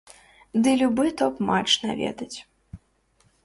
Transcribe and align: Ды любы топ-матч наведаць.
Ды 0.67 0.71
любы 0.79 1.05
топ-матч 1.21 1.71
наведаць. 1.85 2.33